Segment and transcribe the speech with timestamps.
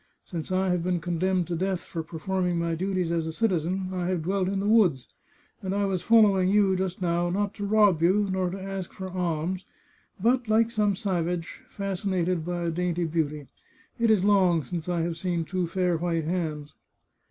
[0.25, 3.89] Since I have been con demned to death for performing my duties as a citizen
[3.93, 5.07] I have dwelt in the woods,
[5.61, 9.11] and I was following you, just now, not to rob you, nor to ask for
[9.11, 9.63] alms,
[10.19, 13.45] but, like some savage, fasci nated by a dainty beauty.
[13.99, 16.73] It is long since I have seen two fair white hands."